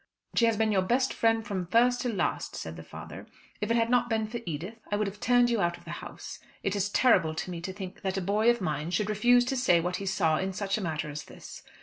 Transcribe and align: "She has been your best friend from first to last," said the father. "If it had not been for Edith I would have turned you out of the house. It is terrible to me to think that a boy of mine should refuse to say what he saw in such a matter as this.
"She 0.33 0.45
has 0.45 0.57
been 0.57 0.71
your 0.71 0.81
best 0.81 1.13
friend 1.13 1.45
from 1.45 1.67
first 1.67 2.01
to 2.01 2.09
last," 2.11 2.55
said 2.55 2.75
the 2.75 2.81
father. 2.81 3.27
"If 3.61 3.69
it 3.69 3.75
had 3.77 3.91
not 3.91 4.09
been 4.09 4.25
for 4.25 4.39
Edith 4.47 4.79
I 4.91 4.95
would 4.95 5.05
have 5.05 5.19
turned 5.19 5.51
you 5.51 5.61
out 5.61 5.77
of 5.77 5.85
the 5.85 5.91
house. 6.01 6.39
It 6.63 6.75
is 6.75 6.89
terrible 6.89 7.35
to 7.35 7.51
me 7.51 7.61
to 7.61 7.71
think 7.71 8.01
that 8.01 8.17
a 8.17 8.21
boy 8.21 8.49
of 8.49 8.61
mine 8.61 8.89
should 8.89 9.11
refuse 9.11 9.45
to 9.45 9.55
say 9.55 9.79
what 9.79 9.97
he 9.97 10.07
saw 10.07 10.39
in 10.39 10.53
such 10.53 10.75
a 10.75 10.81
matter 10.81 11.11
as 11.11 11.25
this. 11.25 11.61